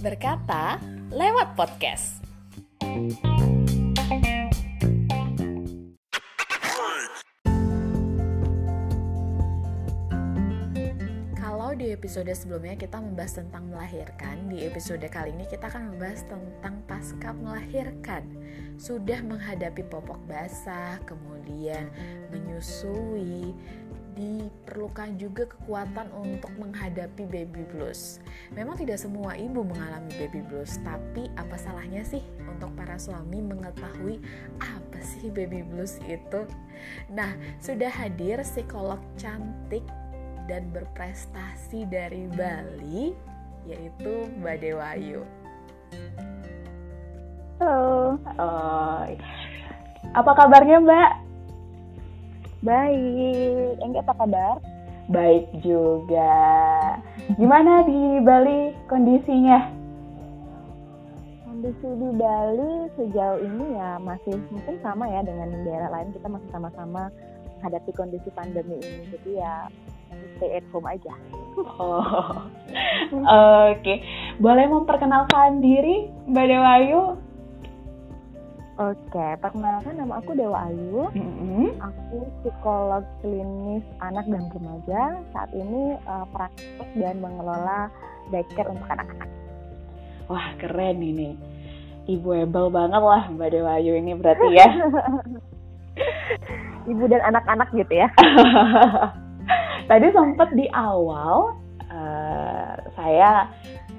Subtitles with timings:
[0.00, 0.80] Berkata
[1.12, 2.20] lewat podcast.
[11.80, 16.76] Di episode sebelumnya kita membahas tentang melahirkan, di episode kali ini kita akan membahas tentang
[16.84, 18.20] pasca melahirkan.
[18.76, 21.88] Sudah menghadapi popok basah, kemudian
[22.28, 23.56] menyusui,
[24.20, 28.20] diperlukan juga kekuatan untuk menghadapi baby blues.
[28.52, 34.20] Memang tidak semua ibu mengalami baby blues, tapi apa salahnya sih untuk para suami mengetahui
[34.60, 36.44] apa sih baby blues itu?
[37.08, 37.32] Nah,
[37.64, 39.82] sudah hadir psikolog cantik
[40.44, 43.16] dan berprestasi dari Bali,
[43.64, 45.24] yaitu Mbak Dewayu.
[47.60, 48.16] Halo.
[48.40, 49.04] Oh,
[50.16, 51.10] apa kabarnya Mbak?
[52.70, 54.54] Baik, enggak apa kabar?
[55.10, 56.38] Baik juga.
[57.34, 59.58] Gimana di Bali kondisinya?
[61.50, 66.46] Kondisi di Bali sejauh ini ya masih mungkin sama ya dengan daerah lain kita masih
[66.54, 67.10] sama-sama
[67.58, 69.02] menghadapi kondisi pandemi ini.
[69.18, 69.66] Jadi ya
[70.38, 71.14] stay at home aja.
[71.58, 73.82] Oh, oke.
[73.82, 74.06] Okay.
[74.38, 77.18] Boleh memperkenalkan diri Mbak Dewayu?
[78.80, 81.12] Oke, perkenalkan nama aku Dewa Ayu.
[81.12, 81.84] Mm-hmm.
[81.84, 85.20] Aku psikolog klinis anak dan remaja.
[85.36, 87.92] Saat ini uh, praktek dan mengelola
[88.32, 89.28] daycare untuk anak-anak.
[90.32, 91.36] Wah, keren ini.
[92.08, 94.68] Ibu ebel banget lah Mbak Dewa Ayu ini berarti ya.
[96.96, 98.08] Ibu dan anak-anak gitu ya.
[99.92, 101.52] Tadi sempat di awal
[101.92, 103.44] uh, saya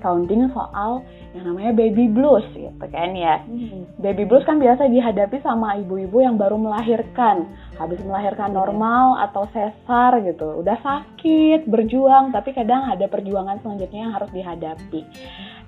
[0.01, 3.39] sounding soal yang namanya baby blues gitu kan ya.
[3.47, 3.87] Hmm.
[4.03, 7.47] Baby blues kan biasa dihadapi sama ibu-ibu yang baru melahirkan,
[7.79, 10.59] habis melahirkan normal atau sesar gitu.
[10.59, 15.01] Udah sakit, berjuang, tapi kadang ada perjuangan selanjutnya yang harus dihadapi.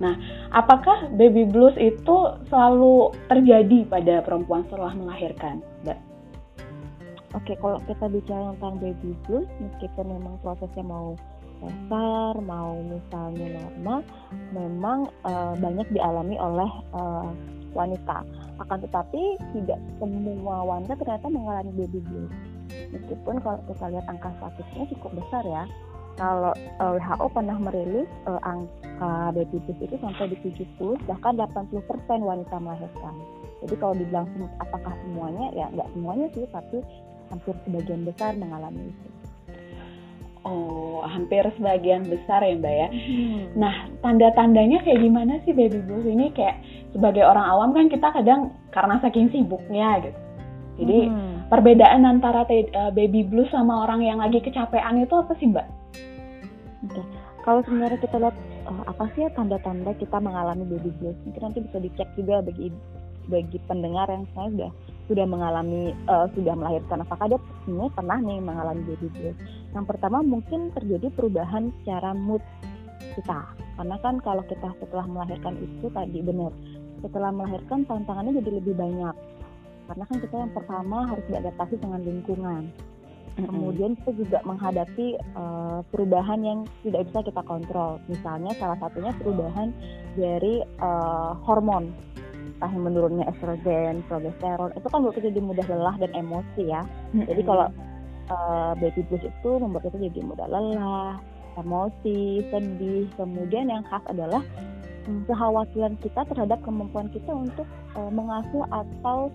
[0.03, 0.19] Nah,
[0.51, 2.17] apakah baby blues itu
[2.51, 5.99] selalu terjadi pada perempuan setelah melahirkan, Mbak?
[7.33, 11.17] Oke, kalau kita bicara tentang baby blues, meskipun memang prosesnya mau
[11.63, 13.99] besar mau misalnya normal
[14.51, 17.31] memang uh, banyak dialami oleh uh,
[17.73, 18.21] wanita.
[18.61, 22.33] Akan tetapi tidak semua wanita ternyata mengalami baby blues
[22.93, 25.63] meskipun kalau kita lihat angka statistiknya cukup besar ya.
[26.13, 31.33] Kalau uh, eh, WHO pernah merilis uh, angka baby blues itu sampai di 70 bahkan
[31.33, 31.81] 80%
[32.21, 33.13] wanita melahirkan.
[33.65, 34.27] Jadi kalau dibilang
[34.61, 35.49] apakah semuanya?
[35.57, 36.85] Ya nggak semuanya sih tapi
[37.33, 39.12] hampir sebagian besar mengalami itu
[40.43, 42.87] Oh, hampir sebagian besar ya Mbak ya.
[42.91, 43.41] Hmm.
[43.55, 46.35] Nah, tanda-tandanya kayak gimana sih baby blues ini?
[46.35, 46.59] Kayak
[46.91, 50.19] sebagai orang awam kan kita kadang karena saking sibuknya gitu.
[50.83, 51.47] Jadi hmm.
[51.47, 55.67] perbedaan antara uh, baby blues sama orang yang lagi kecapean itu apa sih Mbak?
[56.83, 57.05] Oke, okay.
[57.47, 58.35] kalau sebenarnya kita lihat
[58.67, 61.15] uh, apa sih ya tanda-tanda kita mengalami baby blues?
[61.23, 62.67] Mungkin nanti bisa dicek juga bagi
[63.31, 64.71] bagi pendengar yang saya sudah
[65.07, 69.37] sudah mengalami uh, sudah melahirkan apakah dia sebenarnya pernah nih mengalami baby blues
[69.73, 72.41] yang pertama mungkin terjadi perubahan secara mood
[73.17, 73.41] kita.
[73.73, 76.53] Karena kan kalau kita setelah melahirkan itu tadi benar
[77.03, 79.15] setelah melahirkan tantangannya jadi lebih banyak.
[79.83, 82.63] Karena kan kita yang pertama harus beradaptasi dengan lingkungan.
[83.33, 87.97] Kemudian kita juga menghadapi uh, perubahan yang tidak bisa kita kontrol.
[88.05, 89.73] Misalnya salah satunya perubahan
[90.13, 91.91] dari uh, hormon.
[92.55, 96.85] Entah yang menurunnya estrogen, progesteron itu kan kita jadi mudah lelah dan emosi ya.
[96.85, 97.25] Mm-hmm.
[97.25, 97.67] Jadi kalau
[98.29, 101.17] uh, baby blues itu membuat kita jadi mudah lelah,
[101.59, 103.07] emosi, sedih.
[103.15, 104.43] Kemudian yang khas adalah
[105.07, 109.31] hmm, kekhawatiran kita terhadap kemampuan kita untuk uh, mengasuh atau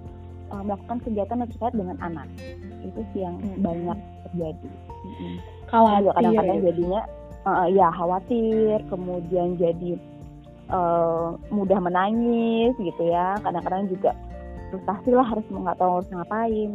[0.53, 2.28] uh, melakukan kegiatan yang terkait dengan anak.
[2.84, 3.65] Itu sih yang mm-hmm.
[3.65, 4.69] banyak terjadi.
[4.87, 5.34] Mm-hmm.
[5.69, 6.12] Khawatir.
[6.16, 7.00] Kadang-kadang jadinya
[7.44, 10.00] uh, ya khawatir, kemudian jadi
[10.72, 14.12] uh, mudah menangis gitu ya kadang-kadang juga
[14.69, 16.70] frustasi lah harus nggak tahu harus ngapain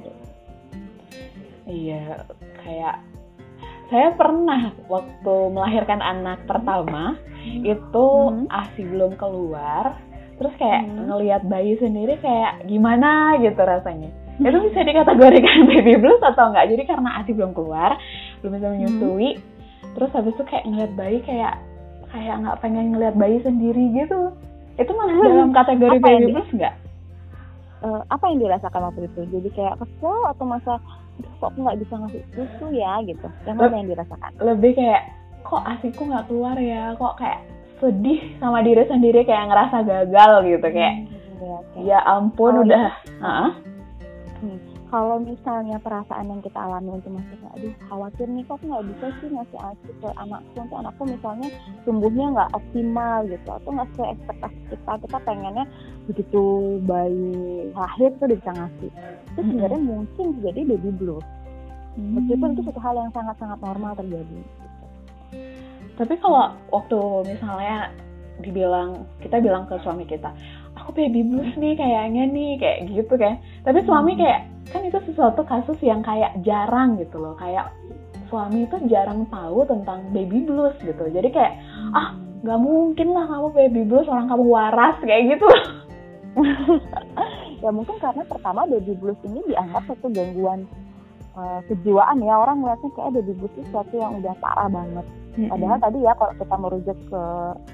[1.67, 2.27] iya
[2.63, 2.95] kayak
[3.91, 7.61] saya pernah waktu melahirkan anak pertama hmm.
[7.67, 8.47] itu hmm.
[8.49, 9.99] asi belum keluar
[10.41, 11.13] terus kayak hmm.
[11.13, 14.47] ngelihat bayi sendiri kayak gimana gitu rasanya hmm.
[14.49, 17.95] itu bisa dikategorikan baby blues atau enggak jadi karena asi belum keluar
[18.41, 19.93] belum bisa menyusui hmm.
[19.93, 21.53] terus habis itu kayak ngeliat bayi kayak
[22.09, 24.33] kayak nggak pengen ngeliat bayi sendiri gitu
[24.81, 25.29] itu masuk hmm.
[25.29, 26.75] dalam kategori apa baby blues nggak
[27.85, 30.73] uh, apa yang dirasakan waktu itu jadi kayak kesel atau masa
[31.39, 33.27] kok aku nggak bisa ngasih susu ya gitu.
[33.45, 34.31] Yang mana yang dirasakan?
[34.41, 35.01] lebih kayak
[35.43, 36.95] kok asikku nggak keluar ya?
[36.97, 37.39] Kok kayak
[37.83, 42.87] sedih sama diri sendiri kayak ngerasa gagal gitu kayak hmm, ya, ya ampun oh, udah.
[43.19, 43.51] uh
[44.39, 44.72] hmm.
[44.93, 49.29] Kalau misalnya perasaan yang kita alami untuk maksudnya aduh khawatir nih kok nggak bisa sih
[49.33, 50.53] ngasih asi ke anakku?
[50.53, 51.49] Nanti anakku misalnya
[51.81, 55.65] tumbuhnya nggak optimal gitu atau nggak sesuai ekspektasi kita kita pengennya
[56.05, 56.43] begitu
[56.85, 57.33] bayi
[57.73, 58.91] lahir tuh bisa ngasih.
[59.33, 59.97] Itu sebenarnya mm -hmm.
[59.97, 61.25] mungkin jadi baby blues.
[61.97, 64.39] Meskipun itu satu hal yang sangat-sangat normal terjadi.
[65.97, 66.99] Tapi kalau waktu
[67.33, 67.89] misalnya
[68.45, 70.29] dibilang kita bilang ke suami kita
[70.77, 73.41] aku baby blues nih kayaknya nih kayak gitu kan.
[73.65, 77.35] Tapi suami kayak kan itu sesuatu kasus yang kayak jarang gitu loh.
[77.35, 77.73] Kayak
[78.31, 81.03] suami itu jarang tahu tentang baby blues gitu.
[81.11, 81.53] Jadi kayak
[81.93, 85.49] ah nggak mungkin lah kamu baby blues orang kamu waras kayak gitu.
[87.63, 90.67] Ya mungkin karena pertama baby blues ini dianggap satu gangguan
[91.39, 92.35] uh, kejiwaan ya.
[92.35, 95.07] Orang melihatnya kayak baby blues itu sesuatu yang udah parah banget.
[95.33, 97.23] Padahal tadi ya kalau kita merujuk ke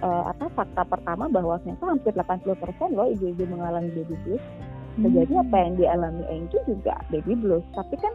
[0.06, 4.44] uh, apa fakta pertama bahwa ternyata hampir 80% loh ibu-ibu mengalami baby blues.
[4.98, 7.66] Terjadi apa yang dialami Engki juga baby blues.
[7.78, 8.14] Tapi kan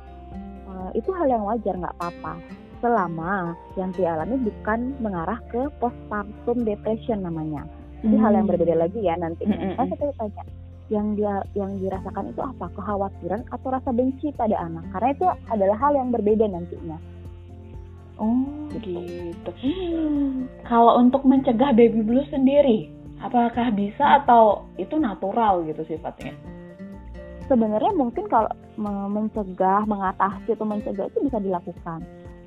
[0.67, 2.43] uh, itu hal yang wajar nggak apa-apa
[2.82, 7.65] selama yang dialami bukan mengarah ke postpartum depression namanya.
[8.05, 9.49] Ini hal yang berbeda lagi ya nanti.
[9.49, 9.97] Mm -hmm.
[9.97, 10.44] saya tanya,
[10.93, 12.69] yang dia yang dirasakan itu apa?
[12.77, 14.85] Kekhawatiran atau rasa benci pada anak?
[14.93, 16.99] Karena itu adalah hal yang berbeda nantinya.
[18.20, 19.50] Oh gitu.
[19.50, 20.47] Hmm.
[20.69, 22.93] Kalau untuk mencegah baby blues sendiri,
[23.25, 26.37] apakah bisa atau itu natural gitu sifatnya?
[27.44, 28.49] Sebenarnya mungkin kalau
[29.11, 32.00] mencegah, mengatasi atau mencegah itu bisa dilakukan.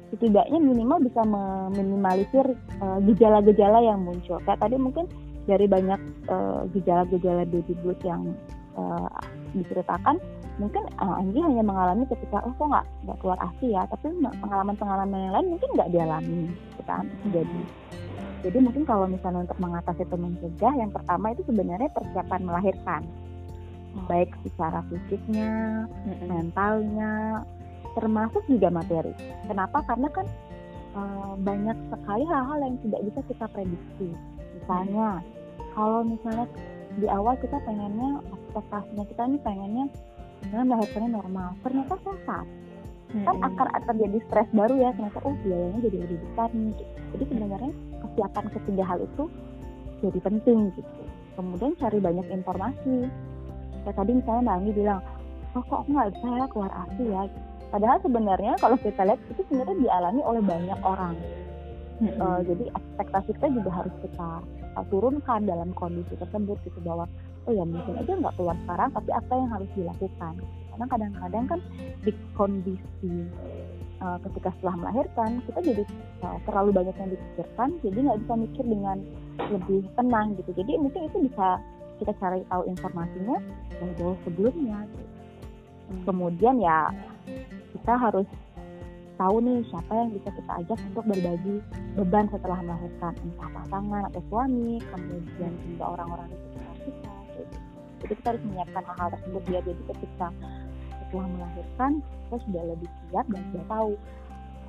[0.10, 4.40] Setidaknya minimal bisa meminimalisir uh, gejala-gejala yang muncul.
[4.48, 5.06] Kayak tadi mungkin
[5.46, 6.00] dari banyak
[6.32, 8.34] uh, gejala-gejala baby blues yang
[8.80, 9.12] uh,
[9.54, 10.18] diceritakan,
[10.58, 12.68] mungkin uh, Anggi hanya mengalami ketika oh kok
[13.06, 14.10] nggak keluar asi ya tapi
[14.42, 17.60] pengalaman-pengalaman yang lain mungkin nggak dialami gitu kan jadi
[18.42, 23.02] jadi mungkin kalau misalnya untuk mengatasi atau mencegah yang pertama itu sebenarnya persiapan melahirkan
[24.06, 25.86] baik secara fisiknya
[26.30, 27.42] mentalnya
[27.98, 29.14] termasuk juga materi.
[29.50, 29.82] Kenapa?
[29.90, 30.26] Karena kan
[30.94, 34.10] uh, banyak sekali hal-hal yang tidak bisa kita prediksi.
[34.62, 35.26] Misalnya
[35.74, 36.46] kalau misalnya
[36.98, 39.86] di awal kita pengennya ekspektasinya kita ini pengennya
[40.46, 41.50] misalnya melahirkannya normal.
[41.66, 42.46] Ternyata sehat
[43.14, 43.26] hmm.
[43.26, 46.94] kan akan terjadi stres baru ya ternyata oh biayanya jadi lebih besar nih gitu.
[47.16, 47.72] jadi sebenarnya
[48.04, 49.24] kesiapan ketiga hal itu
[50.06, 51.02] jadi penting gitu.
[51.38, 52.96] Kemudian cari banyak informasi
[53.88, 55.00] kayak tadi misalnya Anggi bilang
[55.56, 57.22] oh kok aku nggak bisa ya keluar asi ya?
[57.72, 61.16] Padahal sebenarnya kalau kita lihat itu sebenarnya dialami oleh banyak orang.
[61.98, 62.14] Hmm.
[62.22, 64.30] uh, jadi ekspektasi kita juga harus kita
[64.94, 67.10] turunkan dalam kondisi tersebut gitu bahwa
[67.50, 70.34] oh ya mungkin aja nggak keluar sekarang tapi apa yang harus dilakukan?
[70.70, 71.60] Karena kadang-kadang kan
[72.06, 73.14] di kondisi
[74.04, 75.84] uh, ketika setelah melahirkan kita jadi
[76.28, 78.98] uh, terlalu banyak yang dipikirkan jadi nggak bisa mikir dengan
[79.48, 80.52] lebih tenang gitu.
[80.54, 81.48] Jadi mungkin itu bisa
[81.98, 83.38] kita cari tahu informasinya
[83.82, 84.80] yang jauh sebelumnya.
[85.88, 86.04] Hmm.
[86.04, 86.92] kemudian ya
[87.72, 88.28] kita harus
[89.16, 91.56] tahu nih siapa yang bisa kita ajak untuk berbagi
[91.96, 93.16] beban setelah melahirkan.
[93.24, 97.18] Entah pasangan atau suami kemudian juga orang-orang di sekitar kita
[97.98, 100.28] jadi kita harus menyiapkan hal-hal tersebut biar jadi ketika
[101.02, 103.90] setelah melahirkan kita sudah lebih siap dan sudah tahu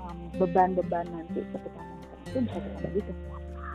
[0.01, 3.69] um, beban-beban nanti ketika melahirkan itu bisa kita bagi ke siapa.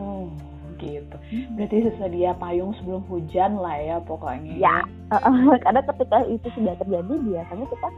[0.00, 1.16] Oh gitu.
[1.56, 4.54] Berarti sedia payung sebelum hujan lah ya pokoknya.
[4.58, 4.76] Ya,
[5.14, 7.88] uh, karena ketika itu sudah terjadi biasanya kita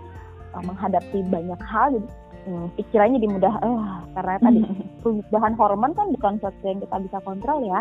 [0.56, 2.08] uh, menghadapi banyak hal jadi
[2.46, 4.60] hmm, pikirannya dimudah uh, karena tadi
[5.02, 7.80] perubahan hormon kan bukan sesuatu yang kita bisa kontrol ya.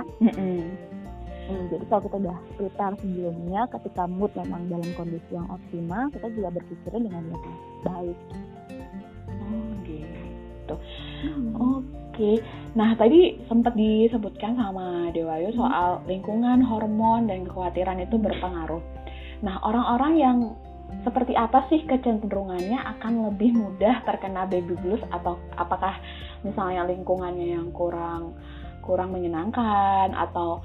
[1.46, 6.28] Hmm, jadi kalau kita udah prepare sebelumnya, ketika mood memang dalam kondisi yang optimal, kita
[6.34, 8.18] juga berpikirnya dengan lebih baik.
[9.46, 10.76] Oh gitu.
[12.16, 12.24] Oke.
[12.24, 12.36] Okay.
[12.80, 15.60] Nah tadi sempat disebutkan sama Dewayu hmm.
[15.60, 18.80] soal lingkungan, hormon, dan kekhawatiran itu berpengaruh.
[19.44, 20.38] Nah orang-orang yang
[21.04, 26.00] seperti apa sih kecenderungannya akan lebih mudah terkena baby blues atau apakah
[26.48, 28.32] misalnya lingkungannya yang kurang
[28.80, 30.64] kurang menyenangkan atau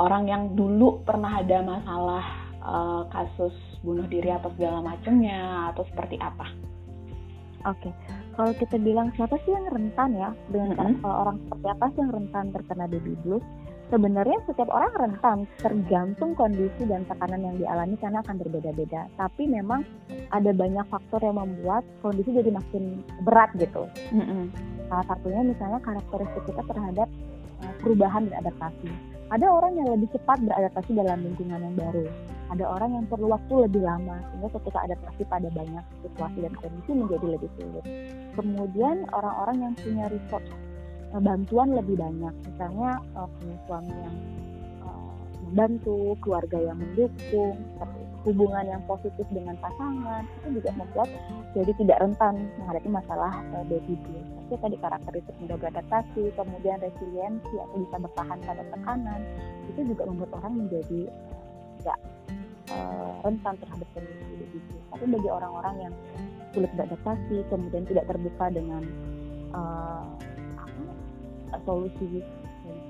[0.00, 2.24] orang yang dulu pernah ada masalah
[2.64, 3.52] uh, kasus
[3.84, 6.46] bunuh diri atau segala macamnya atau seperti apa?
[7.68, 7.92] Oke, okay.
[8.36, 11.08] Kalau kita bilang siapa sih yang rentan ya dengan mm -hmm.
[11.08, 13.44] orang seperti apa sih yang rentan terkena baby blues?
[13.86, 19.06] Sebenarnya setiap orang rentan tergantung kondisi dan tekanan yang dialami karena akan berbeda-beda.
[19.14, 19.86] Tapi memang
[20.34, 23.86] ada banyak faktor yang membuat kondisi jadi makin berat gitu.
[24.10, 24.42] Mm -hmm.
[24.90, 27.08] Salah satunya misalnya karakteristik kita terhadap
[27.62, 28.90] uh, perubahan dan adaptasi
[29.26, 32.06] ada orang yang lebih cepat beradaptasi dalam lingkungan yang baru.
[32.46, 36.90] Ada orang yang perlu waktu lebih lama, sehingga ketika adaptasi pada banyak situasi dan kondisi
[36.94, 37.84] menjadi lebih sulit.
[38.38, 40.50] Kemudian orang-orang yang punya resource
[41.10, 44.16] eh, bantuan lebih banyak, misalnya uh, punya suami yang
[44.86, 45.14] uh,
[45.50, 47.58] membantu, keluarga yang mendukung,
[48.26, 51.08] hubungan yang positif dengan pasangan itu juga membuat
[51.54, 54.26] jadi tidak rentan menghadapi masalah uh, baby blues.
[54.46, 59.20] Tapi tadi karakteristik mudah beradaptasi, kemudian resiliensi atau bisa bertahan pada tekanan
[59.70, 61.10] itu juga membuat orang menjadi
[61.78, 61.98] tidak
[63.22, 64.64] rentan terhadap kondisi blues.
[64.90, 65.94] Tapi bagi orang-orang yang
[66.54, 68.82] sulit beradaptasi, kemudian tidak terbuka dengan
[69.52, 70.06] uh,
[71.52, 72.24] apa, solusi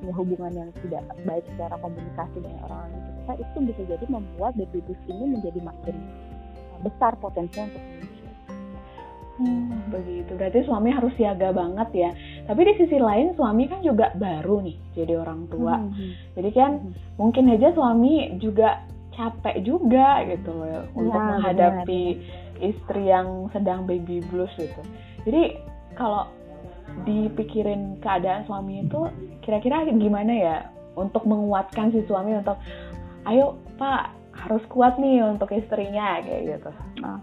[0.01, 4.55] punya hubungan yang tidak baik secara komunikasi dengan orang lain kita itu bisa jadi membuat
[4.55, 4.79] baby
[5.11, 5.97] ini menjadi makin
[6.87, 8.31] besar potensinya untuk muncul.
[9.37, 10.33] Hmm, begitu.
[10.39, 12.11] Berarti suami harus siaga banget ya.
[12.47, 15.75] Tapi di sisi lain suami kan juga baru nih jadi orang tua.
[15.75, 15.91] Hmm.
[15.91, 16.13] hmm.
[16.39, 17.19] Jadi kan hmm.
[17.19, 18.87] mungkin aja suami juga
[19.17, 22.61] capek juga gitu loh ya, untuk menghadapi benar.
[22.61, 24.83] istri yang sedang baby blues gitu.
[25.25, 25.57] Jadi
[25.97, 26.29] kalau
[27.09, 29.11] dipikirin keadaan suami itu
[29.43, 30.57] kira-kira gimana ya
[30.97, 32.57] untuk menguatkan si suami untuk
[33.29, 36.71] ayo pak harus kuat nih untuk istrinya kayak gitu.
[37.01, 37.21] Nah,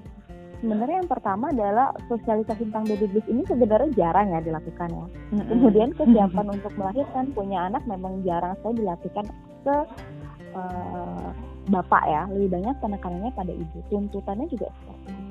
[0.60, 5.06] sebenarnya yang pertama adalah sosialisasi tentang baby blues ini sebenarnya jarang ya dilakukan ya.
[5.06, 5.48] Mm-hmm.
[5.50, 9.26] Kemudian kesiapan untuk melahirkan punya anak memang jarang saya dilakukan
[9.64, 9.76] ke
[10.58, 11.30] uh,
[11.70, 12.22] bapak ya.
[12.32, 13.78] Lebih banyak penekanannya pada ibu.
[13.92, 15.24] Tuntutannya juga seperti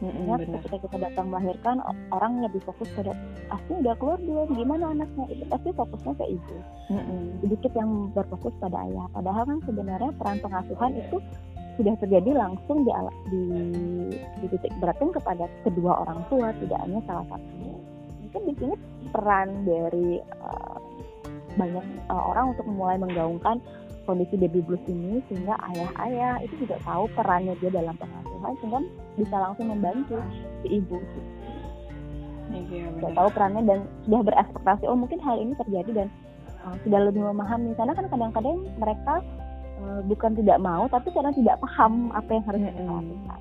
[0.00, 1.76] itu mm-hmm, ketika kita datang melahirkan
[2.08, 3.12] orang lebih fokus pada
[3.52, 6.56] pasti udah keluar belum gimana anaknya itu pasti fokusnya ke ibu
[6.88, 7.20] mm-hmm.
[7.44, 11.16] sedikit yang berfokus pada ayah padahal kan sebenarnya peran pengasuhan itu
[11.78, 12.92] sudah terjadi langsung di,
[13.28, 13.42] di,
[14.40, 17.76] di titik beratkan kepada kedua orang tua tidak hanya salah satunya
[18.20, 18.74] mungkin di sini
[19.12, 20.08] peran dari
[20.44, 20.78] uh,
[21.58, 23.58] banyak uh, orang untuk mulai menggaungkan
[24.10, 28.80] kondisi baby blues ini sehingga ayah-ayah itu juga tahu perannya dia dalam pengasuhan sehingga
[29.14, 30.18] bisa langsung membantu
[30.66, 30.98] si ibu.
[32.50, 36.08] Iya, sudah tahu perannya dan sudah berekspektasi oh mungkin hal ini terjadi dan
[36.66, 37.78] uh, sudah lebih memahami.
[37.78, 39.22] Karena kan kadang-kadang mereka
[39.78, 43.40] uh, bukan tidak mau tapi karena tidak paham apa yang harus mereka lakukan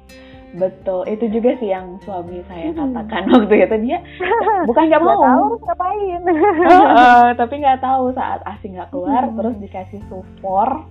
[0.50, 2.78] Betul, itu juga sih yang suami saya hmm.
[2.78, 3.98] katakan waktu itu dia
[4.70, 9.38] bukan nggak mau, tahu ngapain, uh, uh, tapi nggak tahu saat asi nggak keluar, hmm.
[9.38, 10.90] terus dikasih support,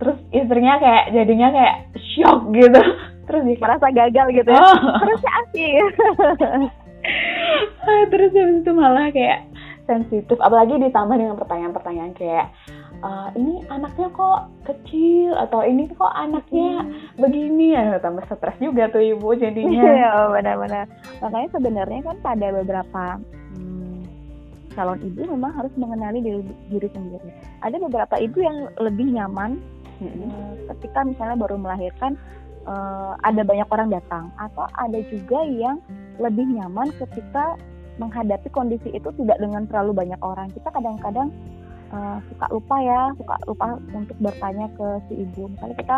[0.00, 1.76] terus istrinya kayak jadinya kayak
[2.16, 2.80] shock gitu,
[3.28, 4.76] terus dia merasa gagal gitu ya, oh.
[5.04, 5.66] harusnya asi,
[8.08, 9.44] terus habis itu malah kayak
[9.84, 12.56] sensitif, apalagi ditambah dengan pertanyaan-pertanyaan kayak
[13.02, 17.18] uh, ini anaknya kok kecil atau ini kok anaknya hmm.
[17.18, 17.74] begini.
[17.74, 19.82] Ya tambah stres juga tuh ibu jadinya.
[19.98, 20.86] Iya benar-benar.
[21.22, 23.04] Makanya sebenarnya kan pada beberapa
[23.54, 23.98] hmm,
[24.74, 27.30] calon ibu memang harus mengenali diri, diri sendiri.
[27.62, 29.58] Ada beberapa ibu yang lebih nyaman
[30.02, 30.68] hmm.
[30.76, 32.14] Ketika misalnya baru melahirkan
[32.68, 34.30] uh, ada banyak orang datang.
[34.36, 35.78] Atau ada juga yang
[36.18, 37.54] lebih nyaman ketika
[37.98, 40.50] menghadapi kondisi itu tidak dengan terlalu banyak orang.
[40.54, 41.34] Kita kadang-kadang
[41.92, 45.48] uh, suka lupa ya suka lupa untuk bertanya ke si ibu.
[45.52, 45.96] Misalnya kita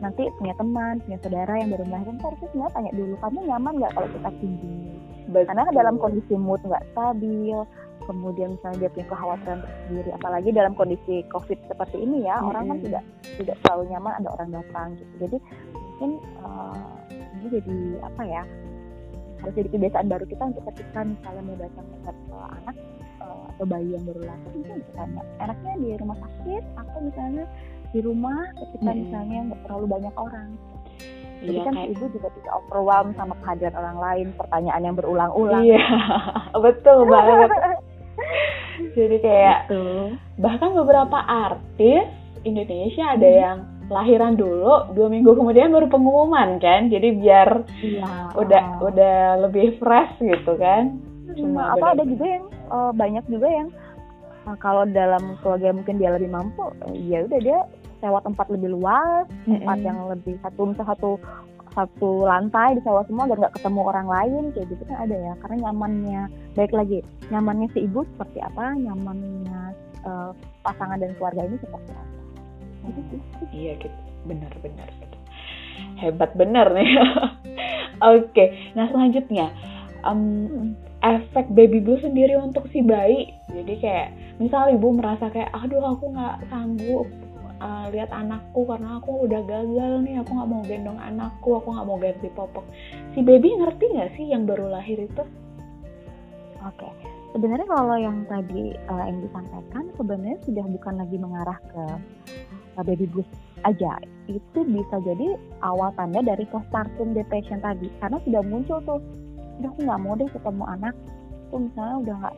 [0.00, 3.92] nanti punya teman punya saudara yang baru melahirkan harusnya sebenarnya tanya dulu kamu nyaman nggak
[3.96, 4.92] kalau kita kunjungi
[5.26, 7.58] karena dalam kondisi mood nggak stabil
[8.06, 12.48] kemudian misalnya dia punya kekhawatiran tersendiri apalagi dalam kondisi covid seperti ini ya hmm.
[12.52, 13.02] orang kan tidak
[13.40, 15.14] tidak selalu nyaman ada orang datang gitu.
[15.26, 15.36] Jadi
[15.74, 16.10] mungkin
[16.44, 16.96] uh,
[17.40, 18.42] ini jadi apa ya
[19.42, 22.76] harus jadi kebiasaan baru kita untuk ketika misalnya mau datang ke anak
[23.56, 27.44] atau bayi yang baru lahir mungkin bisa tanya enaknya di rumah sakit atau misalnya
[27.88, 29.00] di rumah ketika hmm.
[29.00, 30.48] misalnya nggak terlalu banyak orang
[31.36, 31.88] jadi iya, kan kayak...
[31.92, 35.86] ibu juga tidak overwhelm sama kehadiran orang lain pertanyaan yang berulang-ulang iya
[36.64, 37.50] betul banget
[38.96, 40.04] jadi kayak Betul.
[40.36, 42.04] bahkan beberapa artis
[42.44, 43.40] Indonesia ada hmm.
[43.40, 48.34] yang lahiran dulu dua minggu kemudian baru pengumuman kan jadi biar iya.
[48.34, 50.98] udah udah lebih fresh gitu kan
[51.36, 53.68] cuma apa ada juga yang uh, banyak juga yang
[54.48, 57.58] uh, kalau dalam keluarga mungkin dia lebih mampu ya udah dia
[58.00, 61.10] sewa tempat lebih luas tempat yang lebih satu satu
[61.76, 65.32] satu lantai disewa semua agar nggak ketemu orang lain kayak gitu kan ada ya.
[65.44, 66.22] Karena nyamannya
[66.56, 69.76] baik lagi nyamannya si ibu seperti apa nyamannya
[70.08, 70.32] uh,
[70.64, 72.16] pasangan dan keluarga ini seperti apa.
[72.88, 73.20] Gitu sih.
[73.52, 73.98] Iya gitu.
[74.24, 75.16] Benar-benar gitu.
[76.00, 76.88] hebat benar nih.
[76.96, 78.48] Oke okay.
[78.72, 79.52] nah selanjutnya
[80.00, 80.72] um,
[81.06, 83.30] efek baby blue sendiri untuk si bayi.
[83.50, 84.08] Jadi kayak
[84.42, 87.06] misal ibu merasa kayak aduh aku nggak sanggup
[87.62, 91.86] uh, lihat anakku karena aku udah gagal nih aku nggak mau gendong anakku aku nggak
[91.86, 92.66] mau ganti popok.
[93.14, 95.22] Si baby ngerti nggak sih yang baru lahir itu?
[96.66, 96.92] Oke okay.
[97.30, 101.84] sebenarnya kalau yang tadi uh, yang disampaikan sebenarnya sudah bukan lagi mengarah ke
[102.76, 103.28] uh, baby blues
[103.62, 104.02] aja.
[104.26, 109.00] Itu bisa jadi awal tanda dari postpartum depression tadi karena sudah muncul tuh
[109.60, 110.94] udah aku nggak mau deh ketemu anak
[111.48, 112.36] tuh misalnya udah nggak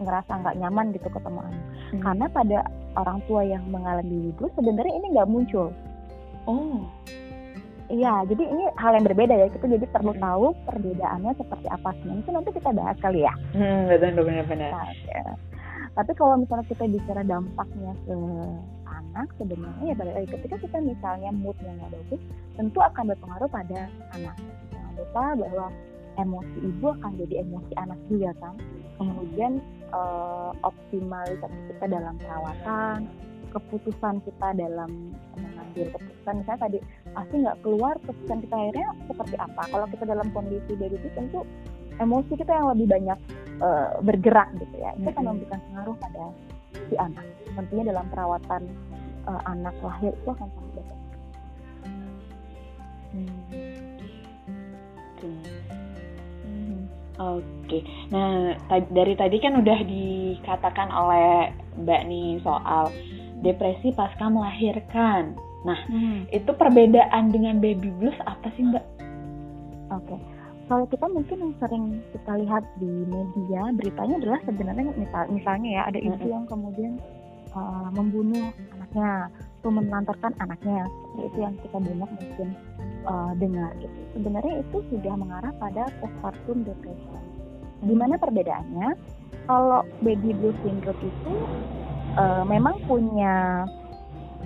[0.00, 1.62] ngerasa nggak nyaman gitu ketemu anak
[1.92, 2.00] hmm.
[2.00, 2.58] karena pada
[2.96, 5.68] orang tua yang mengalami wibru sebenarnya ini nggak muncul
[6.48, 6.84] oh
[7.90, 9.50] Iya, jadi ini hal yang berbeda ya.
[9.50, 12.06] Kita jadi perlu tahu perbedaannya seperti apa sih.
[12.06, 13.34] Mungkin nanti kita bahas kali ya.
[13.50, 14.70] Hmm, betul benar-benar.
[14.70, 15.34] Nah, ya.
[15.98, 18.14] Tapi kalau misalnya kita bicara dampaknya ke
[19.10, 22.22] anak sebenarnya ya balik lagi ketika kita misalnya mood yang nggak bagus
[22.54, 23.80] tentu akan berpengaruh pada
[24.14, 24.36] anak
[24.70, 25.66] jangan lupa bahwa
[26.22, 28.54] emosi ibu akan jadi emosi anak juga kan
[29.00, 29.52] kemudian
[29.92, 33.08] uh, optimalisasi kita dalam perawatan
[33.50, 36.78] keputusan kita dalam mengambil keputusan misalnya tadi
[37.10, 41.42] pasti nggak keluar keputusan kita akhirnya seperti apa kalau kita dalam kondisi dari itu tentu
[41.98, 43.18] emosi kita yang lebih banyak
[43.60, 46.24] uh, bergerak gitu ya itu akan memberikan pengaruh pada
[46.88, 47.26] si anak
[47.58, 48.62] tentunya dalam perawatan
[49.26, 51.08] uh, anak lahir itu akan sangat berpengaruh.
[53.10, 53.38] Hmm.
[55.20, 55.59] Hmm.
[57.20, 57.82] Oke, okay.
[58.08, 58.56] nah
[58.88, 62.88] dari tadi kan udah dikatakan oleh Mbak nih soal
[63.44, 65.36] depresi pasca melahirkan.
[65.68, 66.32] Nah, hmm.
[66.32, 68.84] itu perbedaan dengan baby blues apa sih Mbak?
[69.92, 70.20] Oke, okay.
[70.64, 75.82] kalau kita mungkin yang sering kita lihat di media beritanya adalah sebenarnya misal, misalnya ya
[75.92, 76.32] ada ibu hmm.
[76.32, 76.92] yang kemudian
[77.52, 78.48] uh, membunuh
[78.80, 79.28] anaknya
[79.60, 80.88] atau menelantarkan anaknya
[81.20, 82.48] itu yang kita banyak mungkin
[83.06, 83.98] uh, dengar gitu.
[84.18, 87.22] Sebenarnya itu sudah mengarah pada postpartum depression.
[87.80, 88.88] Di mana perbedaannya?
[89.48, 91.34] Kalau baby blues syndrome itu
[92.20, 93.66] uh, memang punya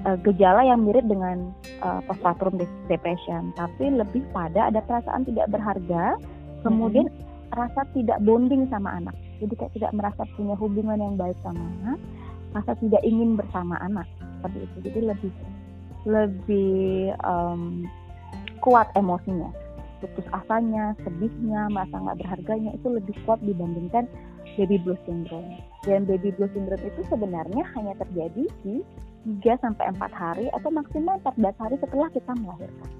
[0.06, 1.50] uh, gejala yang mirip dengan
[1.82, 2.56] uh, postpartum
[2.88, 6.16] depression, tapi lebih pada ada perasaan tidak berharga,
[6.62, 7.52] kemudian hmm.
[7.52, 9.16] rasa tidak bonding sama anak.
[9.42, 11.98] Jadi kayak tidak merasa punya hubungan yang baik sama anak,
[12.54, 14.06] rasa tidak ingin bersama anak
[14.40, 14.76] seperti itu.
[14.88, 15.32] Jadi lebih
[16.04, 17.88] lebih um,
[18.62, 19.64] kuat emosinya
[20.04, 24.04] putus asanya, sedihnya, merasa nggak berharganya itu lebih kuat dibandingkan
[24.60, 25.56] baby blues syndrome.
[25.88, 28.84] Dan baby blues syndrome itu sebenarnya hanya terjadi di
[29.40, 32.90] 3 sampai 4 hari atau maksimal 14 hari setelah kita melahirkan.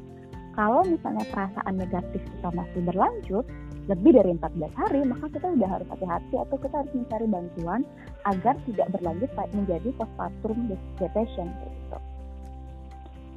[0.55, 3.45] Kalau misalnya perasaan negatif kita masih berlanjut
[3.85, 7.81] lebih dari 14 hari, maka kita sudah harus hati-hati atau kita harus mencari bantuan
[8.25, 10.57] agar tidak berlanjut menjadi postpartum
[10.97, 11.53] depression.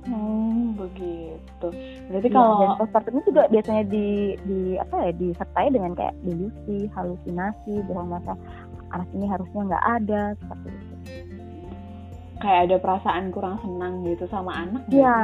[0.08, 1.68] Hmm, begitu.
[2.08, 4.08] Berarti ya, kalau postpartum ini juga biasanya di
[4.48, 8.34] di apa ya disertai dengan kayak delusi, halusinasi bahwa masa
[8.96, 10.96] anak ini harusnya nggak ada seperti itu
[12.38, 15.18] kayak ada perasaan kurang senang gitu sama anak ya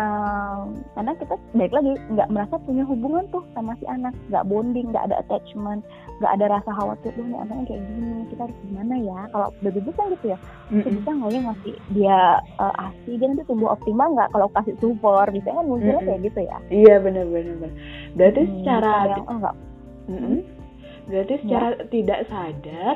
[0.97, 4.13] karena kita baik lagi nggak merasa punya hubungan tuh sama si anak.
[4.30, 5.82] Nggak bonding nggak ada attachment
[6.21, 9.19] nggak ada rasa khawatir tuh nih anaknya kayak gini kita harus gimana ya?
[9.34, 10.38] Kalau baby blues kan gitu ya.
[10.69, 10.93] Mm -hmm.
[10.97, 12.19] bisa nggak ya ngasih dia
[12.62, 14.30] uh, asi dia nanti tumbuh optimal nggak?
[14.34, 16.10] Kalau kasih support bisa kan munculnya mm -hmm.
[16.10, 16.58] kayak gitu ya.
[16.69, 17.76] Iya benar benar benar.
[18.13, 19.56] Berarti hmm, secara yang, oh, enggak
[20.04, 20.38] mm -hmm.
[21.04, 21.84] berarti secara ya.
[21.91, 22.95] tidak sadar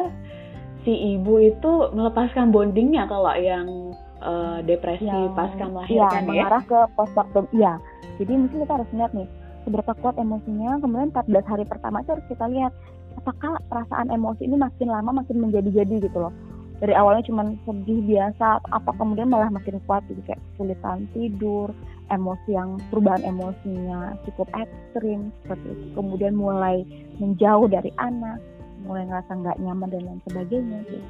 [0.87, 6.79] si ibu itu melepaskan bondingnya kalau yang uh, depresi yang, pasca melahirkan ya, mengarah ke
[6.95, 7.45] postpartum.
[7.53, 7.77] Iya
[8.17, 9.29] jadi mungkin kita harus lihat nih
[9.63, 10.81] seberapa kuat emosinya.
[10.81, 12.73] Kemudian 14 hari pertama itu harus kita lihat
[13.17, 16.33] apakah perasaan emosi ini makin lama makin menjadi-jadi gitu loh.
[16.77, 21.73] Dari awalnya cuma sedih biasa apa kemudian malah makin kuat jadi kayak kesulitan tidur
[22.13, 25.85] emosi yang perubahan emosinya cukup ekstrim seperti itu.
[25.97, 26.85] Kemudian mulai
[27.17, 28.37] menjauh dari anak
[28.85, 31.09] mulai ngerasa nggak nyaman dan lain sebagainya gitu.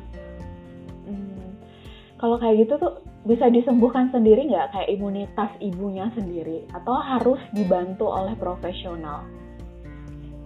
[2.17, 2.93] Kalau kayak gitu tuh
[3.29, 9.21] bisa disembuhkan sendiri nggak kayak imunitas ibunya sendiri atau harus dibantu oleh profesional?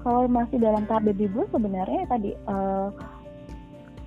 [0.01, 2.89] Kalau masih dalam tahap baby blues sebenarnya tadi uh,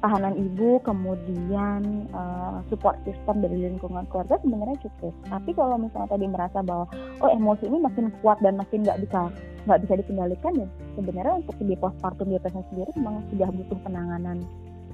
[0.05, 5.17] tahanan ibu kemudian uh, support system dari lingkungan keluarga sebenarnya cukup.
[5.25, 6.85] Tapi kalau misalnya tadi merasa bahwa
[7.25, 9.33] oh emosi ini makin kuat dan makin nggak bisa
[9.65, 14.45] nggak bisa dikendalikan ya sebenarnya untuk di postpartum depression sendiri memang sudah butuh penanganan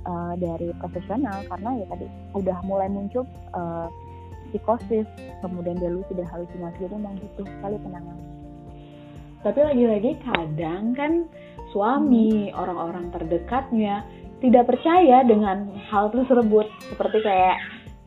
[0.06, 3.88] uh, dari profesional karena ya tadi udah mulai muncul uh,
[4.50, 5.06] psikosis
[5.40, 8.28] kemudian delusi dan halusinasi jadi memang butuh sekali penanganan
[9.40, 11.12] tapi lagi-lagi kadang kan
[11.72, 12.58] suami hmm.
[12.60, 14.04] orang-orang terdekatnya
[14.40, 17.56] tidak percaya dengan hal tersebut seperti kayak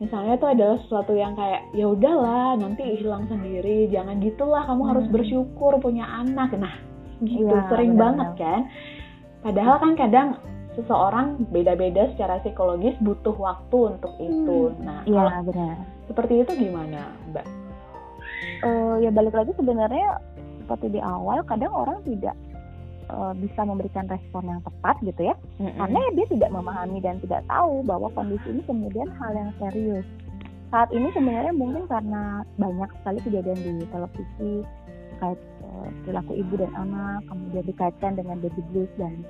[0.02, 4.92] misalnya itu adalah sesuatu yang kayak ya udahlah nanti hilang sendiri jangan gitulah kamu hmm.
[4.94, 6.76] harus bersyukur punya anak nah
[7.24, 8.02] gitu ya, sering -bener.
[8.04, 8.62] banget kan
[9.46, 10.28] padahal kan kadang
[10.74, 14.74] seseorang beda-beda secara psikologis butuh waktu untuk itu.
[14.74, 14.82] Hmm.
[14.82, 15.78] Nah, iya benar.
[16.10, 17.48] Seperti itu gimana, Mbak?
[18.64, 20.20] Uh, ya balik lagi sebenarnya
[20.64, 22.36] seperti di awal kadang orang tidak
[23.12, 25.80] uh, bisa memberikan respon yang tepat gitu ya, mm-hmm.
[25.80, 30.08] karena dia tidak memahami dan tidak tahu bahwa kondisi ini kemudian hal yang serius.
[30.72, 34.52] Saat ini sebenarnya mungkin karena banyak sekali kejadian di televisi
[35.16, 39.24] terkait uh, perilaku ibu dan anak, kemudian dikaitkan dengan baby blues dan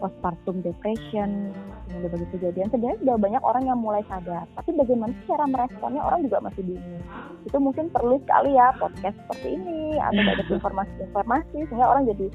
[0.00, 1.52] postpartum depression,
[1.86, 4.48] kemudian begitu kejadian sebenarnya sudah banyak orang yang mulai sadar.
[4.56, 7.04] Tapi bagaimana cara meresponnya orang juga masih bingung.
[7.44, 12.26] Itu mungkin perlu sekali ya podcast seperti ini atau banyak informasi-informasi sehingga orang jadi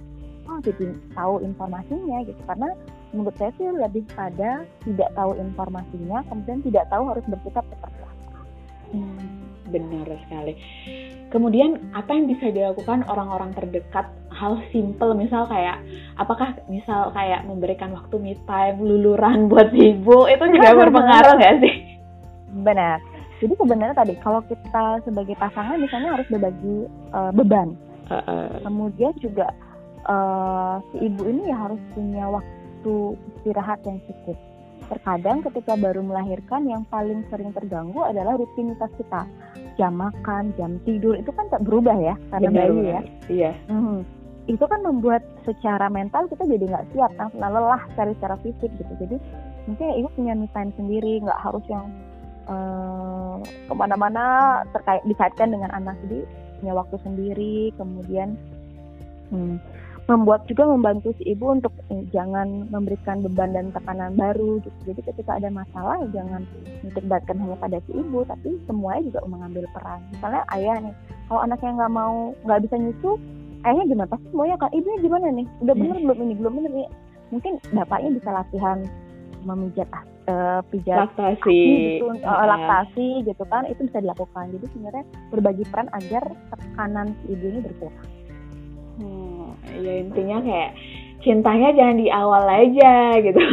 [0.45, 2.69] oh jadi tahu informasinya gitu karena
[3.17, 8.39] menurut saya sih lebih pada tidak tahu informasinya kemudian tidak tahu harus bersikap seperti apa.
[8.93, 9.28] Hmm,
[9.73, 10.54] benar sekali.
[11.34, 15.80] Kemudian apa yang bisa dilakukan orang-orang terdekat hal simple misal kayak
[16.19, 21.76] apakah misal kayak memberikan waktu me time luluran buat ibu itu juga berpengaruh nggak sih?
[22.62, 23.00] Benar.
[23.39, 27.76] Jadi sebenarnya tadi kalau kita sebagai pasangan misalnya harus berbagi uh, beban.
[28.08, 28.48] Uh, uh.
[28.63, 29.52] Kemudian juga
[30.08, 32.95] uh, si ibu ini ya harus punya waktu
[33.39, 34.38] istirahat yang cukup
[34.86, 39.26] Terkadang ketika baru melahirkan yang paling sering terganggu adalah rutinitas kita.
[39.76, 43.02] Jam makan, jam tidur itu kan tak berubah ya karena Benar, bayi ya.
[43.28, 43.52] Iya.
[43.67, 44.00] Hmm.
[44.45, 48.93] Itu kan membuat secara mental kita jadi nggak siap, nah, lelah secara secara fisik gitu.
[49.01, 49.17] Jadi
[49.65, 51.89] mungkin ibu punya me sendiri, nggak harus yang
[52.45, 55.97] uh, ke mana-mana terkait dikaitkan dengan anak.
[56.05, 56.25] Jadi
[56.62, 58.38] punya waktu sendiri, kemudian
[59.34, 59.58] hmm,
[60.05, 64.93] membuat juga membantu si ibu untuk eh, jangan memberikan beban dan tekanan baru gitu.
[64.93, 66.45] Jadi ketika ada masalah ya jangan
[66.86, 69.99] mentinggalkan hanya pada si ibu, tapi semuanya juga mengambil peran.
[70.13, 73.12] Misalnya ayah nih, kalau anaknya nggak mau nggak bisa nyusu,
[73.65, 74.10] ayahnya gimana?
[74.13, 75.47] Pasti semuanya kan ibunya gimana nih?
[75.65, 76.89] Udah bener belum ini belum bener nih?
[77.34, 78.78] Mungkin bapaknya bisa latihan
[79.45, 79.89] memijat
[80.30, 81.62] uh, pijat laktasi
[82.01, 84.54] gitu, uh, laktasi gitu kan itu bisa dilakukan.
[84.54, 86.23] Jadi sebenarnya berbagi peran agar
[86.54, 88.08] tekanan si ibu ini berkurang.
[88.95, 90.71] Hmm, ya intinya kayak
[91.25, 93.41] cintanya jangan di awal aja gitu.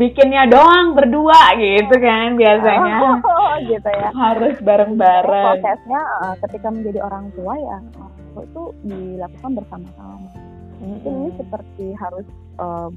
[0.00, 3.18] Bikinnya doang berdua gitu kan biasanya.
[3.56, 4.12] Gitu ya.
[4.12, 5.64] Harus bareng-bareng.
[5.64, 7.78] Prosesnya uh, ketika menjadi orang tua ya
[8.36, 10.28] itu dilakukan bersama-sama.
[10.76, 11.08] Mm -hmm.
[11.08, 12.28] Ini seperti harus
[12.60, 12.92] uh,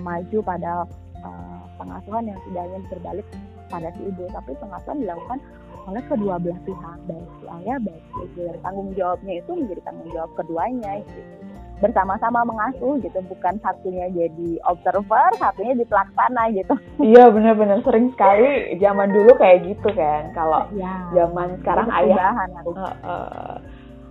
[0.00, 0.88] maju pada
[1.20, 3.26] uh, pengasuhan yang tidak hanya berbalik
[3.68, 5.38] pada si ibu, tapi pengasuhan dilakukan
[5.86, 9.82] oleh kedua belah pihak baik si ayah baik si ibu dan tanggung jawabnya itu menjadi
[9.86, 11.45] tanggung jawab keduanya gitu
[11.76, 16.74] bersama-sama mengasuh gitu bukan satunya jadi observer satunya di pelaksana gitu.
[16.96, 20.32] Iya benar-benar sering sekali zaman dulu kayak gitu kan.
[20.32, 22.32] Kalau ya, zaman sekarang ayah
[22.64, 23.54] uh, uh,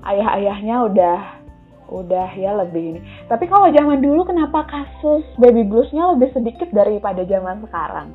[0.06, 1.20] ayah-ayahnya udah
[1.90, 3.02] udah ya lebih ini.
[3.30, 8.14] Tapi kalau zaman dulu kenapa kasus baby bluesnya lebih sedikit daripada zaman sekarang?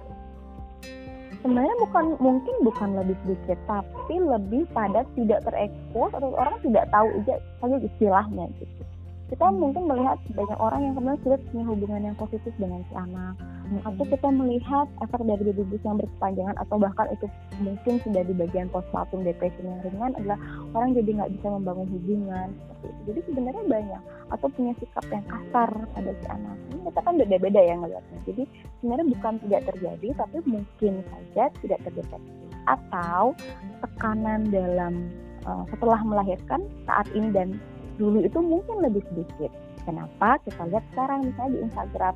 [1.40, 7.08] Sebenarnya bukan mungkin bukan lebih sedikit tapi lebih pada tidak terekspos atau orang tidak tahu
[7.24, 8.89] aja saja istilahnya gitu
[9.30, 13.38] kita mungkin melihat banyak orang yang kemudian sudah punya hubungan yang positif dengan si anak.
[13.70, 13.86] Hmm.
[13.86, 17.30] atau kita melihat efek dari baby blues yang berkepanjangan atau bahkan itu
[17.62, 20.38] mungkin sudah di bagian postpartum depression yang ringan adalah
[20.74, 23.00] orang jadi nggak bisa membangun hubungan seperti itu.
[23.06, 24.02] Jadi sebenarnya banyak.
[24.34, 26.56] Atau punya sikap yang kasar pada si anak.
[26.74, 28.18] Ini kita kan beda-beda ya ngelihatnya.
[28.26, 28.42] Jadi
[28.82, 32.34] sebenarnya bukan tidak terjadi tapi mungkin saja tidak terdeteksi.
[32.66, 33.38] Atau
[33.86, 35.14] tekanan dalam
[35.46, 37.54] uh, setelah melahirkan saat ini dan
[38.00, 39.52] dulu itu mungkin lebih sedikit.
[39.84, 40.40] Kenapa?
[40.48, 42.14] Kita lihat sekarang misalnya di Instagram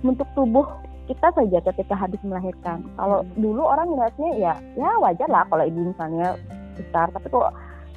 [0.00, 0.64] bentuk tubuh
[1.04, 2.88] kita saja ketika habis melahirkan.
[2.96, 3.36] Kalau hmm.
[3.36, 6.40] dulu orang melihatnya ya ya wajar lah kalau ibu misalnya
[6.80, 7.52] besar, tapi kok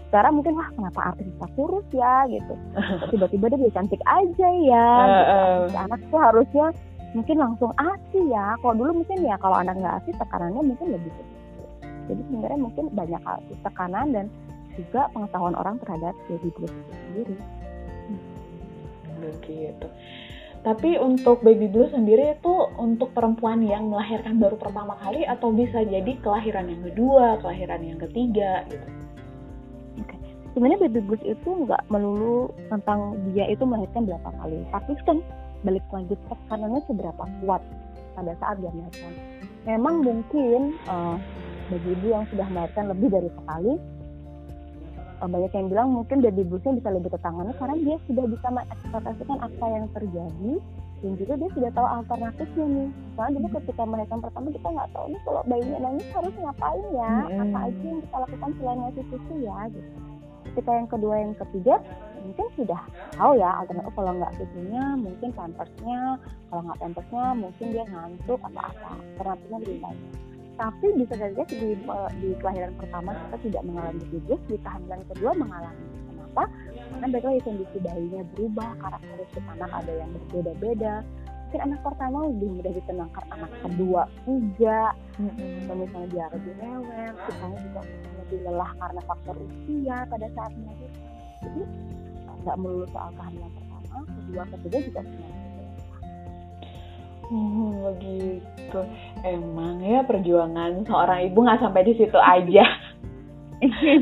[0.07, 2.53] sekarang mungkin wah kenapa artis bisa kurus ya gitu.
[3.15, 4.87] Tiba-tiba dia cantik aja ya.
[5.07, 5.75] Gitu.
[5.79, 6.65] anak tuh harusnya
[7.15, 8.55] mungkin langsung asi ya.
[8.59, 11.69] Kalau dulu mungkin ya kalau anak nggak asi tekanannya mungkin lebih sedikit.
[12.07, 14.25] Jadi sebenarnya mungkin banyak hal tekanan dan
[14.77, 17.35] juga pengetahuan orang terhadap baby blues itu sendiri.
[19.17, 19.87] Begitu.
[20.65, 25.85] Tapi untuk baby blues sendiri itu untuk perempuan yang melahirkan baru pertama kali atau bisa
[25.85, 28.87] jadi kelahiran yang kedua, kelahiran yang ketiga gitu.
[30.03, 30.15] Oke.
[30.51, 35.17] Sebenarnya baby blues itu nggak melulu tentang dia itu melahirkan berapa kali, tapi kan
[35.65, 37.61] balik lagi tekanannya seberapa kuat
[38.17, 39.13] pada saat dia melahirkan.
[39.63, 41.15] Memang mungkin uh,
[41.67, 43.73] bagi ibu yang sudah melahirkan lebih dari sekali
[45.17, 49.37] Eh, banyak yang bilang mungkin baby bluesnya bisa lebih tertangani karena dia sudah bisa mengekspresikan
[49.41, 50.51] apa yang terjadi
[50.97, 52.89] dan juga dia sudah tahu alternatifnya nih.
[53.17, 57.13] Soalnya dulu ketika melahirkan pertama kita nggak tahu nih kalau bayinya nangis harus ngapain ya?
[57.17, 57.43] Hmm.
[57.49, 59.91] apa aja yang kita lakukan selain ngasih susu ya gitu.
[60.47, 61.75] Ketika yang kedua yang ketiga
[62.21, 62.81] mungkin sudah
[63.17, 66.01] tahu ya alternatif kalau nggak susunya mungkin pampersnya
[66.53, 70.13] kalau nggak pampersnya mungkin dia ngantuk atau apa alternatifnya lebih banyak
[70.57, 71.77] tapi bisa saja di,
[72.17, 75.85] di kelahiran pertama kita tidak mengalami gugus di kehamilan kedua mengalami.
[76.09, 76.43] Kenapa?
[76.89, 80.95] Karena baiklah kondisi bayinya berubah karakteristik anak ada yang berbeda-beda.
[81.47, 85.79] Mungkin anak pertama lebih mudah ditenangkan anak kedua enggak mm-hmm.
[85.79, 87.81] misalnya dia lebih rewel kita juga
[88.19, 91.07] lebih lelah karena faktor usia pada saat melahirkan.
[91.39, 91.61] Jadi
[92.43, 95.36] nggak melulu soal kehamilan pertama kedua ketiga juga punya
[97.27, 98.79] Oh begitu.
[99.21, 102.63] Emang ya perjuangan seorang ibu nggak sampai di situ aja.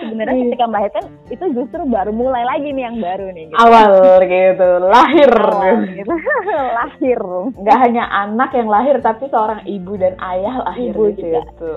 [0.00, 0.44] sebenarnya Iya.
[0.48, 3.58] ketika melahirkan itu justru baru mulai lagi nih yang baru nih gitu.
[3.60, 3.92] Awal
[4.24, 5.28] gitu, lahir.
[5.28, 6.14] Awal gitu.
[6.80, 7.20] lahir
[7.52, 11.40] Nggak hanya anak yang lahir, tapi seorang ibu dan ayah lahir Ibu di juga.
[11.44, 11.74] situ.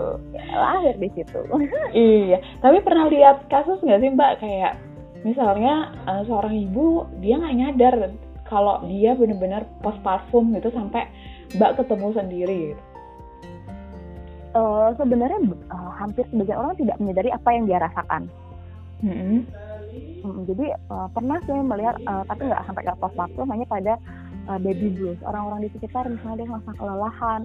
[0.56, 1.40] lahir di situ
[2.24, 4.74] Iya, tapi pernah lihat kasus nggak sih Mbak kayak
[5.22, 5.74] misalnya
[6.08, 6.86] eh, seorang ibu
[7.20, 7.96] dia nggak nyadar
[8.52, 11.08] kalau dia benar-benar postpartum gitu sampai
[11.56, 12.60] Mbak ketemu sendiri.
[12.76, 12.84] Gitu.
[14.52, 18.28] Eh, sebenarnya eh, hampir sebagian orang tidak menyadari apa yang dia rasakan
[19.00, 19.48] Mm-mm.
[20.28, 23.96] Mm, jadi eh, pernah sih melihat eh, tapi nggak sampai ke postpartum hanya pada
[24.52, 27.42] eh, baby blues orang-orang di sekitar misalnya dia merasa kelelahan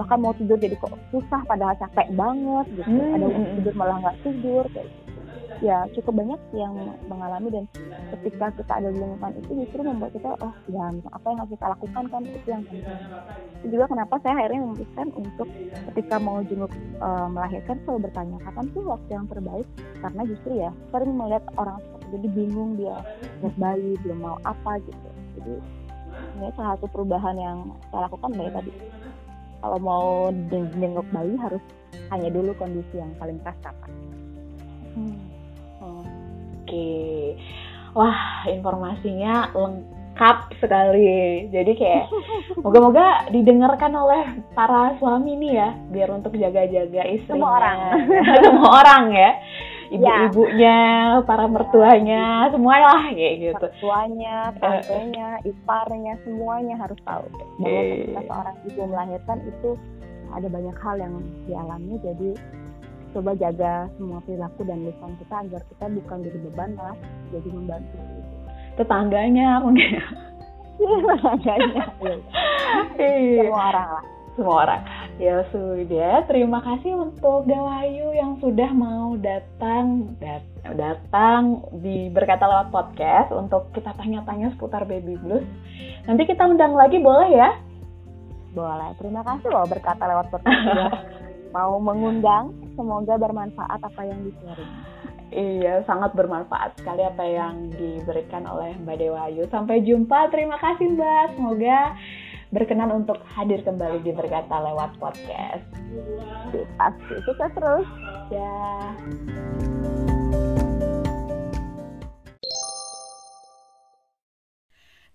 [0.00, 3.56] bahkan mau tidur jadi kok susah padahal capek banget gitu Hmm, ada hmm, yang hmm.
[3.60, 5.05] tidur malah nggak tidur kayak gitu.
[5.64, 6.74] Ya cukup banyak yang
[7.08, 7.64] mengalami dan
[8.16, 11.66] ketika kita ada di lingkungan itu justru membuat kita oh ya apa yang harus kita
[11.72, 12.22] lakukan kan?
[12.28, 12.98] Itu yang penting.
[13.64, 15.48] Itu juga kenapa saya akhirnya memutuskan untuk
[15.92, 19.66] ketika mau jenguk eh, melahirkan selalu bertanya kapan sih waktu yang terbaik?
[20.04, 22.96] Karena justru ya sering melihat orang jadi bingung dia
[23.42, 25.08] lihat bayi belum mau apa gitu.
[25.40, 25.54] Jadi
[26.36, 28.72] ini salah satu perubahan yang saya lakukan dari tadi.
[29.56, 31.64] Kalau mau jeng- jenguk bayi harus
[32.12, 33.90] hanya dulu kondisi yang paling pas kapan
[36.66, 37.38] Oke,
[37.94, 41.46] wah informasinya lengkap sekali.
[41.54, 42.10] Jadi kayak
[42.66, 47.38] moga-moga didengarkan oleh para suami nih ya, biar untuk jaga-jaga istrinya.
[47.38, 47.76] Semua orang.
[48.50, 49.30] Semua orang ya.
[49.94, 50.78] Ibu-ibunya,
[51.22, 53.66] para mertuanya, semuanya lah kayak gitu.
[53.78, 57.22] tuanya, tantenya, iparnya, semuanya harus tahu
[57.62, 57.94] bahwa Oke.
[57.94, 59.70] ketika seorang ibu melahirkan itu
[60.34, 61.14] ada banyak hal yang
[61.46, 62.34] dialami jadi
[63.16, 66.96] coba jaga semua perilaku dan lisan kita agar kita bukan jadi beban malah
[67.32, 67.96] jadi membantu
[68.76, 69.96] Tetangganya mungkin.
[70.76, 71.84] Makanya,
[73.00, 73.48] Iya.
[73.48, 74.04] semua orang lah
[74.36, 74.82] semua orang.
[75.16, 82.68] Ya sudah, terima kasih untuk Dawayu yang sudah mau datang dat- datang di berkata lewat
[82.68, 85.48] podcast untuk kita tanya-tanya seputar baby blues.
[86.04, 87.50] Nanti kita undang lagi boleh ya?
[88.56, 90.88] boleh terima kasih loh berkata lewat podcast ya.
[91.56, 94.74] mau mengundang semoga bermanfaat apa yang di sharing
[95.26, 99.42] Iya, sangat bermanfaat sekali apa yang diberikan oleh Mbak Dewayu.
[99.50, 101.34] Sampai jumpa, terima kasih Mbak.
[101.34, 101.98] Semoga
[102.54, 105.66] berkenan untuk hadir kembali di berkata lewat podcast.
[106.78, 107.86] pasti sukses terus
[108.30, 108.94] Ya.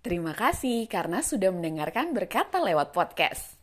[0.03, 3.55] Terima kasih karena sudah mendengarkan berkata lewat podcast.